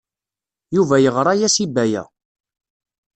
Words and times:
Yuba 0.75 0.95
yeɣra-as 1.03 1.55
i 1.63 1.65
Baya. 1.73 2.03